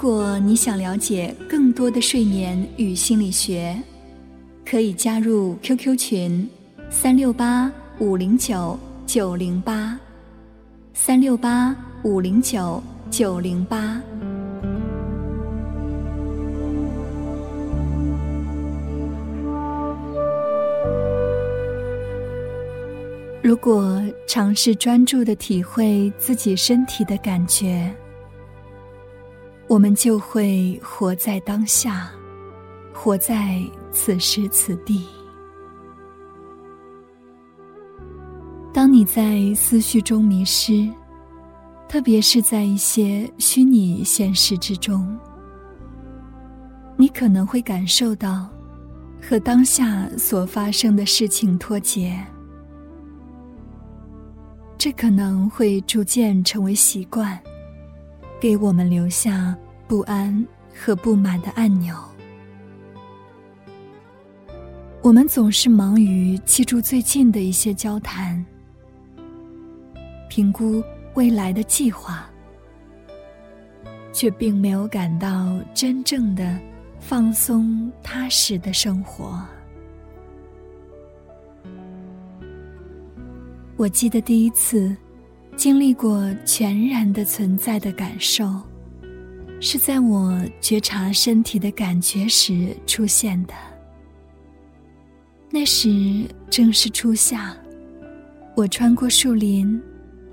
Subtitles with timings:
[0.00, 3.76] 如果你想了解更多的睡眠与心理学，
[4.64, 6.48] 可以加入 QQ 群：
[6.88, 9.98] 三六八五零九九零八，
[10.94, 11.74] 三六八
[12.04, 12.80] 五零九
[13.10, 14.00] 九零八。
[23.42, 27.92] 如果尝试专注的体会自己身体的感觉，
[29.68, 32.10] 我们就会活在当下，
[32.92, 35.06] 活在此时此地。
[38.72, 40.88] 当你在思绪中迷失，
[41.86, 45.18] 特别是在一些虚拟现实之中，
[46.96, 48.48] 你可能会感受到
[49.20, 52.18] 和当下所发生的事情脱节。
[54.78, 57.38] 这可能会逐渐成为习惯，
[58.40, 61.96] 给我们留下不安和不满的按钮。
[65.02, 68.44] 我们总是忙于记住最近的一些交谈，
[70.28, 70.82] 评估
[71.14, 72.28] 未来的计划，
[74.12, 76.58] 却并没有感到真正的
[77.00, 79.42] 放松踏实的生活。
[83.76, 84.94] 我记得第一次
[85.58, 88.48] 经历过全然的存在的感受，
[89.58, 93.54] 是在我觉察身体的感觉时出现的。
[95.50, 97.56] 那时正是初夏，
[98.54, 99.82] 我穿过树林，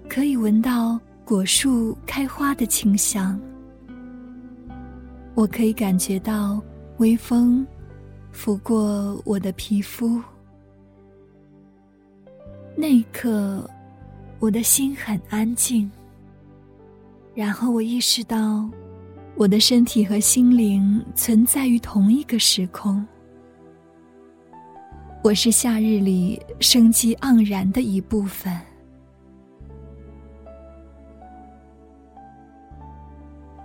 [0.07, 3.39] 可以闻到果树开花的清香。
[5.33, 6.61] 我可以感觉到
[6.97, 7.65] 微风
[8.31, 10.21] 拂过我的皮肤。
[12.75, 13.67] 那一刻，
[14.39, 15.89] 我的心很安静。
[17.33, 18.69] 然后我意识到，
[19.35, 23.05] 我的身体和心灵存在于同一个时空。
[25.23, 28.55] 我是夏日里生机盎然的一部分。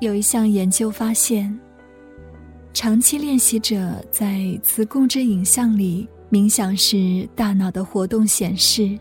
[0.00, 1.58] 有一项研究发现，
[2.72, 6.08] 长期练习者在磁共振影像里。
[6.30, 8.96] 冥想时，大脑的活动显示，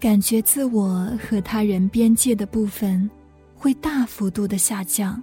[0.00, 3.10] 感觉自我和他人边界的部分
[3.54, 5.20] 会大幅度的下降。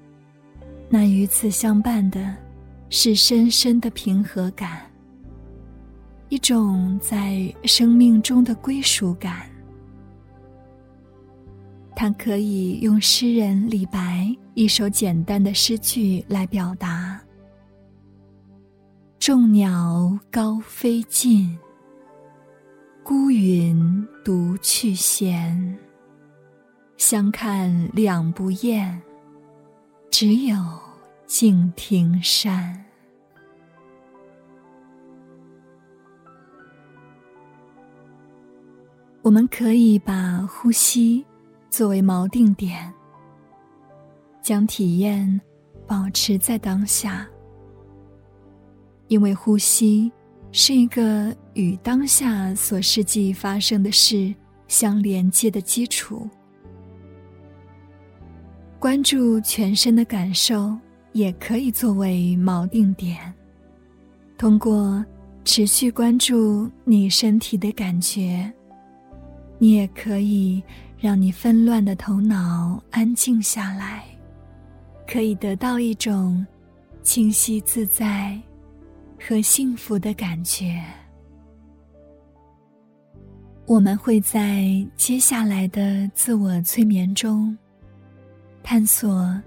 [0.89, 2.35] 那与此相伴的，
[2.89, 4.81] 是深深的平和感，
[6.29, 9.49] 一种在生命中的归属感。
[11.95, 17.19] 它可以用诗人李白一首简单的诗句来表达。
[19.17, 21.57] 众鸟高飞尽，
[23.05, 25.77] 孤云独去闲。
[26.97, 28.99] 相看两不厌，
[30.09, 30.57] 只有
[31.27, 32.83] 敬亭山。
[39.21, 41.23] 我们可以把呼吸
[41.69, 42.91] 作为锚定点，
[44.41, 45.39] 将体验
[45.85, 47.27] 保持在当下。
[49.09, 50.11] 因为呼吸
[50.57, 54.33] 是一个与当下所实际发生的事
[54.69, 56.25] 相连接的基础，
[58.79, 60.73] 关注全身的感受
[61.11, 63.17] 也可以作为锚定点。
[64.37, 65.03] 通过
[65.43, 68.49] 持续关注你身体的感觉，
[69.57, 70.63] 你也可以
[70.97, 74.05] 让你纷乱的头脑安静下来，
[75.05, 76.47] 可以得到一种
[77.03, 78.39] 清晰自在。
[79.27, 80.79] 和幸福的感觉，
[83.65, 87.57] 我们会在接下来的自我催眠中，
[88.61, 89.41] 探索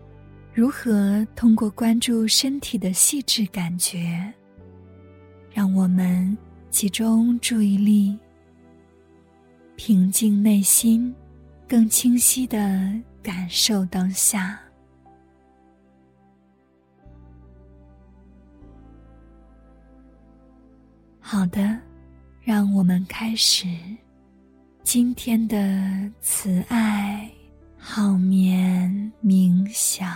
[0.53, 4.35] 如何通过关注身体的细致感觉，
[5.53, 6.37] 让我们
[6.71, 8.19] 集中注意力，
[9.77, 11.15] 平静内心，
[11.69, 12.93] 更清晰的
[13.23, 14.59] 感受当下。
[21.31, 21.79] 好的，
[22.41, 23.67] 让我们开始
[24.83, 27.31] 今天的慈爱
[27.77, 30.09] 好眠冥想。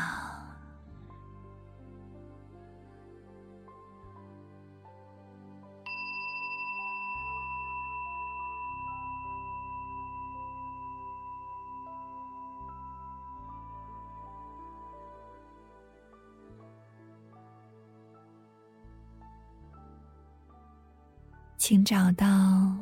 [21.64, 22.76] 请找到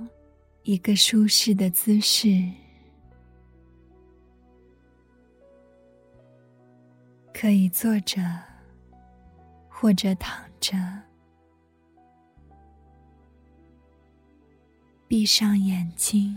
[0.62, 2.50] 一个舒适的姿势，
[7.34, 8.22] 可以坐着
[9.68, 10.78] 或者躺着，
[15.06, 16.34] 闭上眼睛，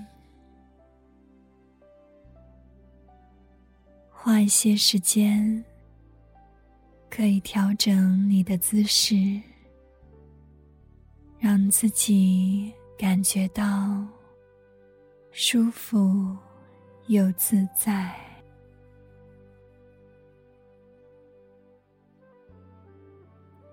[4.11, 5.63] 花一些时间，
[7.09, 9.41] 可以调整你的姿势。
[11.43, 14.07] 让自己感觉到
[15.33, 16.33] 舒服
[17.07, 18.15] 又自在，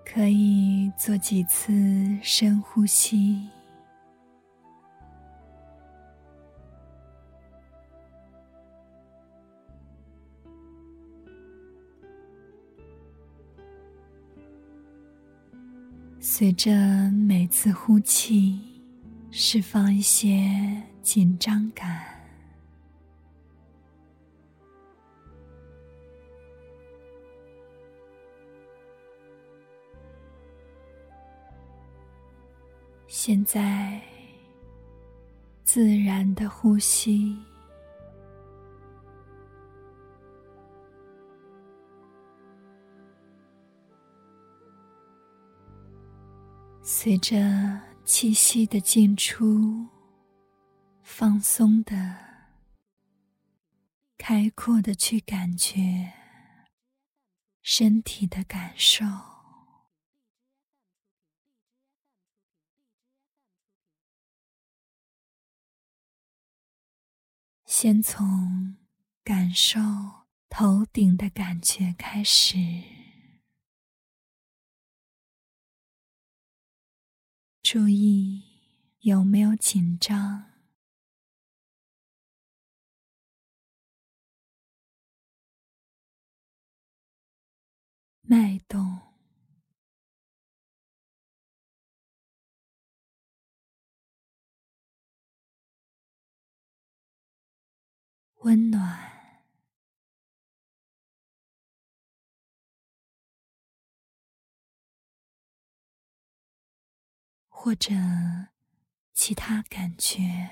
[0.03, 1.71] 可以做几次
[2.21, 3.47] 深呼吸。
[16.41, 16.71] 随着
[17.11, 18.59] 每次呼气，
[19.29, 20.51] 释放一些
[21.03, 22.03] 紧张感。
[33.07, 34.01] 现在，
[35.63, 37.37] 自然的呼吸。
[47.03, 47.35] 随着
[48.05, 49.87] 气息的进出，
[51.01, 51.95] 放松的、
[54.19, 56.13] 开阔的去感觉
[57.63, 59.03] 身体的感受，
[67.65, 68.77] 先从
[69.23, 69.79] 感受
[70.49, 72.57] 头顶的感觉开始。
[77.73, 78.43] 注意
[78.99, 80.43] 有没有紧张、
[88.23, 88.99] 脉动、
[98.39, 99.10] 温暖。
[107.63, 107.93] 或者
[109.13, 110.49] 其他感觉。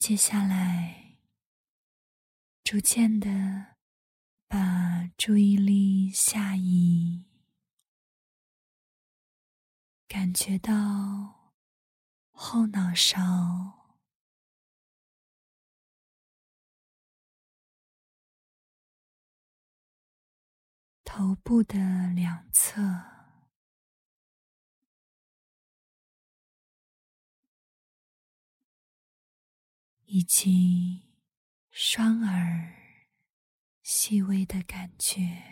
[0.00, 1.18] 接下来，
[2.64, 3.76] 逐渐的
[4.48, 7.24] 把注意力下移，
[10.08, 11.54] 感觉到
[12.32, 13.77] 后脑勺。
[21.18, 21.76] 头部的
[22.14, 22.80] 两侧，
[30.04, 31.08] 以及
[31.72, 32.72] 双耳
[33.82, 35.42] 细微的感觉，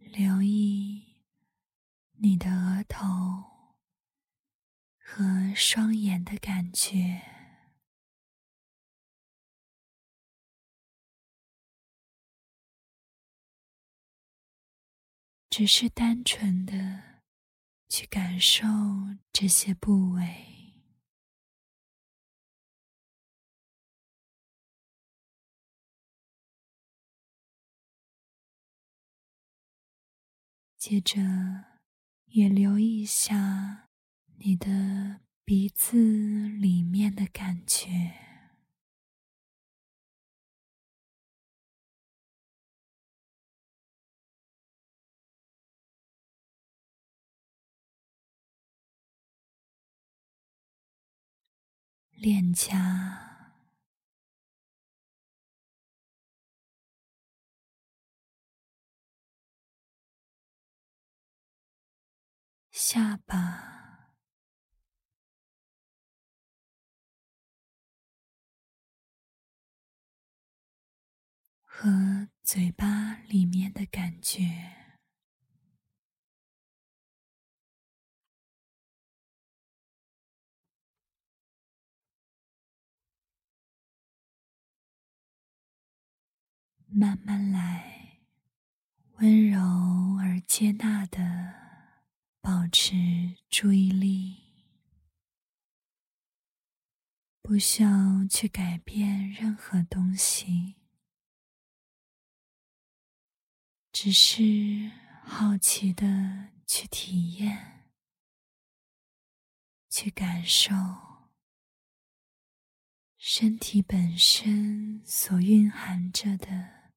[0.00, 1.22] 留意
[2.14, 3.57] 你的额头。
[5.10, 7.22] 和双眼的感觉，
[15.48, 17.24] 只是单纯的
[17.88, 18.66] 去感受
[19.32, 20.74] 这些部位，
[30.76, 31.18] 接着
[32.26, 33.87] 也留意一下。
[34.40, 35.96] 你的鼻子
[36.48, 38.12] 里面的感觉，
[52.12, 53.54] 脸颊、
[62.70, 63.77] 下巴。
[71.80, 74.42] 和嘴巴里面的感觉。
[86.88, 88.18] 慢慢来，
[89.18, 89.60] 温柔
[90.20, 91.54] 而接纳的
[92.40, 92.96] 保持
[93.48, 94.36] 注意力，
[97.40, 100.77] 不需要去改变任何东西，
[104.00, 104.92] 只是
[105.24, 106.06] 好奇的
[106.68, 107.90] 去体验，
[109.90, 110.72] 去感受。
[113.16, 116.92] 身体本身所蕴含着的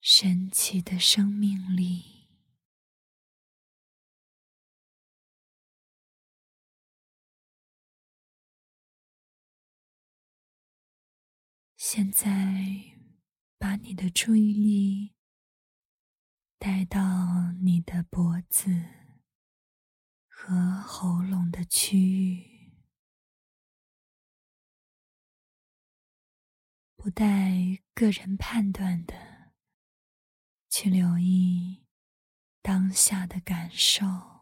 [0.00, 2.28] 神奇的生命力，
[11.76, 12.54] 现在
[13.58, 15.17] 把你的注意力
[16.58, 18.70] 带到你的脖子
[20.26, 22.72] 和喉咙的区域。
[26.96, 29.52] 不带个人判断的
[30.68, 31.86] 去留意
[32.60, 34.37] 当下的感受，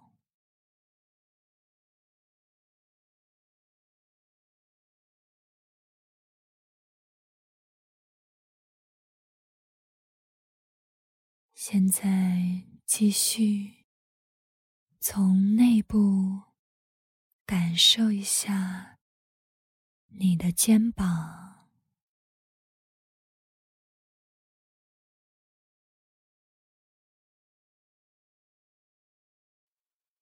[11.59, 13.87] 现在继续
[15.01, 16.53] 从内部
[17.47, 18.99] 感受一下
[20.09, 21.71] 你的肩膀。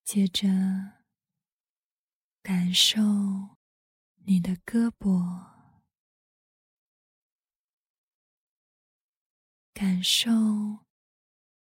[0.05, 0.47] 接着，
[2.41, 3.01] 感受
[4.23, 5.51] 你的胳膊，
[9.73, 10.84] 感受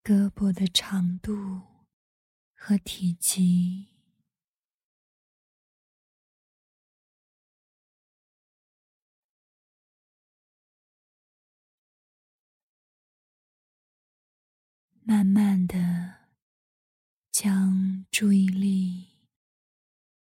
[0.03, 1.61] 胳膊的长度
[2.53, 3.87] 和体积，
[15.01, 16.23] 慢慢的。
[17.33, 19.27] 将注意力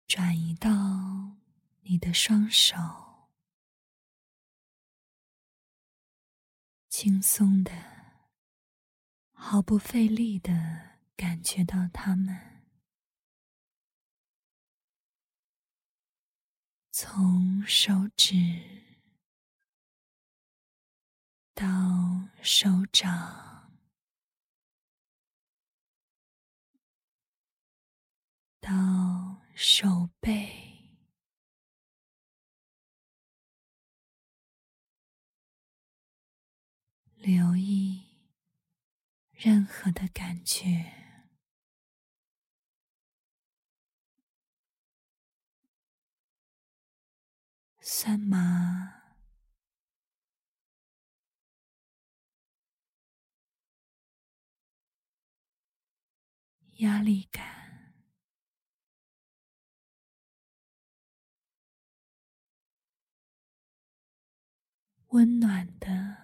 [0.08, 1.36] 转移到
[1.82, 2.74] 你的双手，
[6.88, 7.70] 轻松的、
[9.44, 10.52] 毫不费力的
[11.16, 12.64] 感觉到它们，
[16.92, 18.34] 从手指
[21.54, 21.66] 到
[22.40, 23.68] 手掌。
[28.60, 30.88] 到手背，
[37.16, 38.01] 留意
[39.44, 40.92] 任何的感觉，
[47.80, 49.02] 酸麻、
[56.76, 57.42] 压力感。
[65.08, 66.21] 温暖的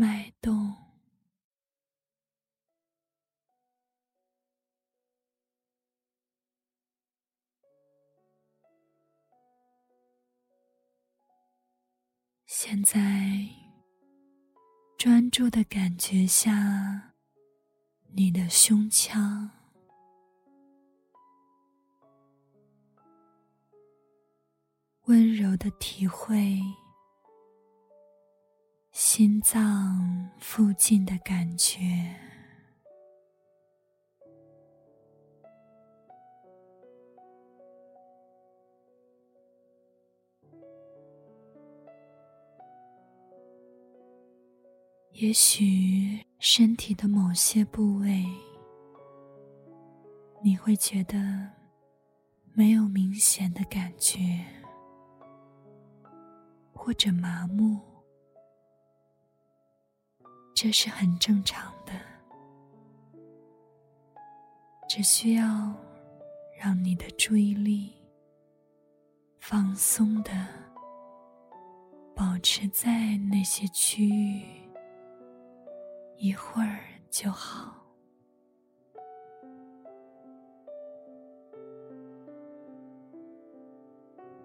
[0.00, 0.76] 脉动，
[12.46, 13.44] 现在
[14.96, 17.14] 专注的感觉下
[18.12, 19.50] 你的胸腔。
[25.06, 26.60] 温柔的体会
[29.10, 31.80] 心脏附近的感觉，
[45.12, 48.26] 也许身体的某些部位，
[50.42, 51.16] 你会觉得
[52.52, 54.18] 没有明显的感觉。
[56.74, 57.87] 或者麻木，
[60.60, 61.92] 这是很正常的。
[64.88, 65.72] 只需要
[66.60, 67.92] 让你的注意力
[69.38, 70.32] 放松的
[72.12, 74.42] 保持在那些区域
[76.16, 77.80] 一会儿就好。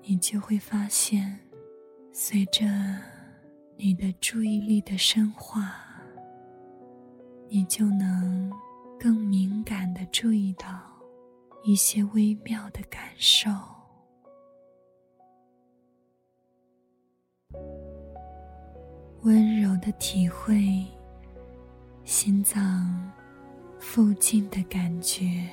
[0.04, 1.40] 你就会发现，
[2.12, 2.68] 随着
[3.78, 5.74] 你的注意力的深化，
[7.56, 8.52] 你就能
[9.00, 10.68] 更敏感的注意到
[11.64, 13.52] 一些微妙的感受，
[19.22, 20.84] 温柔的体会
[22.04, 23.12] 心脏
[23.78, 25.48] 附近的感觉。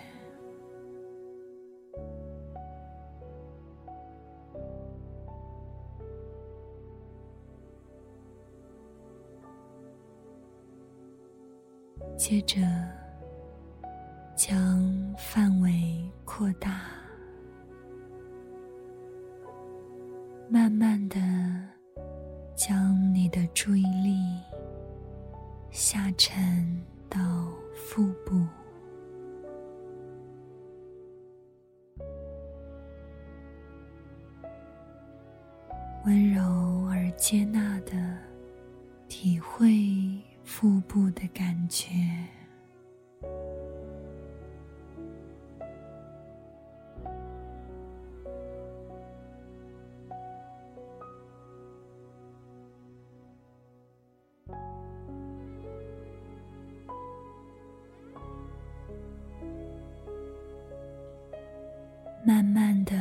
[12.21, 12.61] 接着，
[14.37, 16.83] 将范围扩大，
[20.47, 21.19] 慢慢的
[22.55, 24.39] 将你的注意力
[25.71, 26.80] 下沉
[62.23, 63.00] 慢慢的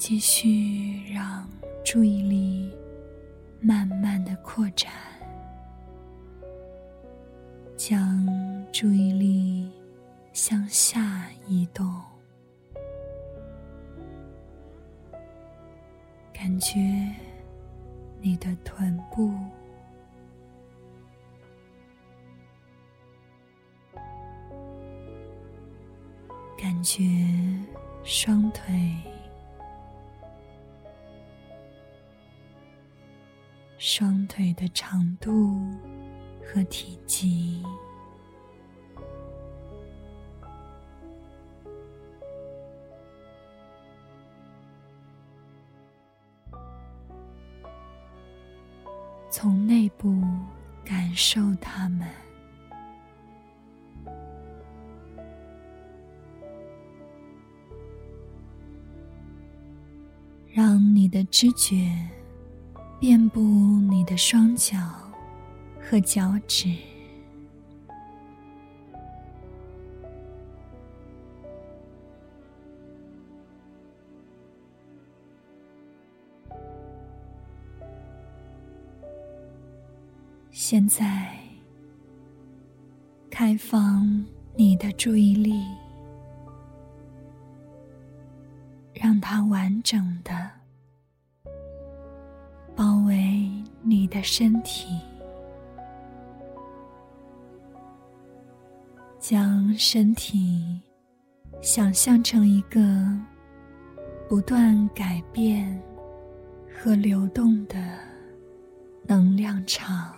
[0.00, 1.46] 继续让
[1.84, 2.72] 注意力
[3.60, 4.90] 慢慢的扩展，
[7.76, 8.26] 将。
[8.72, 9.68] 注意力
[10.32, 11.92] 向下移动，
[16.32, 16.78] 感觉
[18.20, 19.34] 你的臀部，
[26.56, 27.02] 感觉
[28.04, 28.94] 双腿，
[33.82, 35.58] 双腿的长度
[36.44, 37.62] 和体积。
[49.30, 50.22] 从内部
[50.84, 52.06] 感受它们，
[60.52, 61.76] 让你的知觉
[63.00, 64.76] 遍布你的双脚
[65.80, 66.68] 和脚趾。
[80.50, 81.34] 现在，
[83.30, 84.22] 开放
[84.54, 85.64] 你的注意力，
[88.92, 90.39] 让它完整的
[93.90, 95.00] 你的身体，
[99.18, 100.80] 将身体
[101.60, 102.80] 想象成一个
[104.28, 105.76] 不断改变
[106.72, 107.76] 和流动的
[109.08, 110.14] 能量场。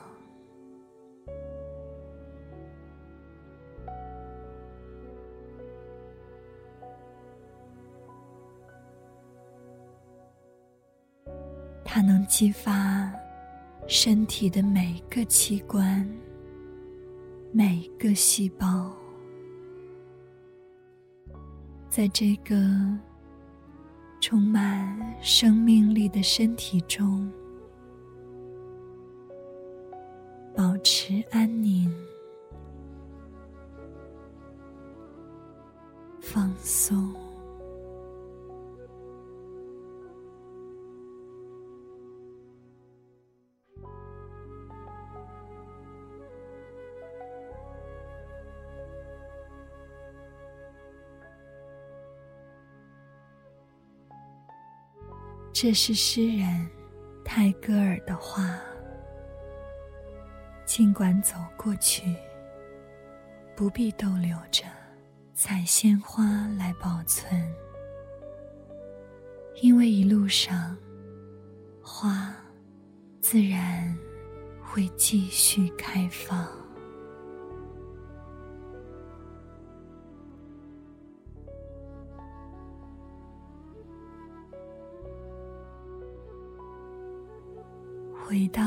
[11.83, 12.92] 它能激发
[13.93, 16.09] 身体的每个器官、
[17.53, 18.91] 每个细胞，
[21.91, 22.57] 在这个
[24.19, 27.31] 充满生命力的身体中，
[30.57, 31.95] 保持安宁、
[36.19, 37.02] 放松。
[55.63, 56.69] 这是诗人
[57.25, 58.59] 泰戈尔的话。
[60.65, 62.03] 尽管走过去，
[63.55, 64.65] 不必逗留着
[65.35, 67.49] 采鲜花来保存，
[69.61, 70.77] 因为一路上
[71.81, 72.35] 花
[73.21, 73.97] 自然
[74.61, 76.45] 会继续开放。
[88.33, 88.63] 回到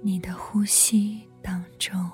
[0.00, 2.10] 你的呼吸当中。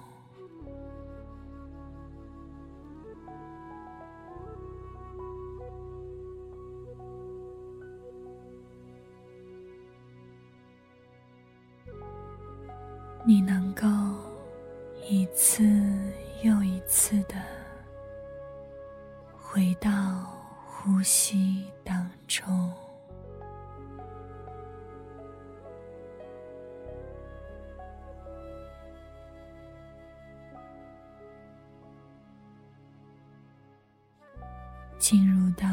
[35.03, 35.67] 进入到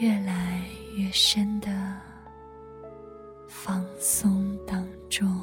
[0.00, 0.64] 越来
[0.96, 1.70] 越深的
[3.46, 5.40] 放松当中，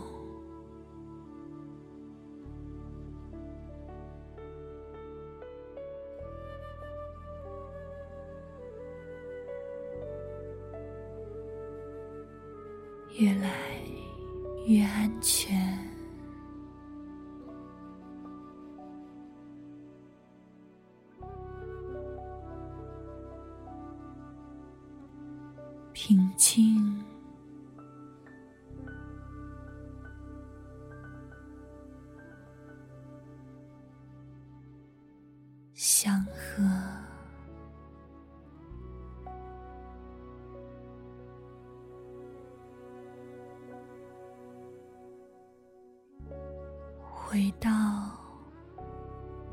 [35.79, 36.63] 祥和，
[46.99, 47.69] 回到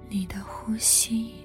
[0.08, 1.43] 你的呼吸。